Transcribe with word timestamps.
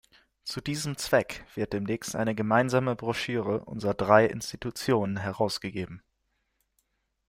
Zu 0.45 0.61
diesem 0.61 0.97
Zweck 0.97 1.45
wird 1.53 1.73
demnächst 1.73 2.15
eine 2.15 2.33
gemeinsame 2.33 2.95
Broschüre 2.95 3.63
unserer 3.65 3.93
drei 3.93 4.25
Institutionen 4.25 5.17
herausgegeben. 5.17 6.01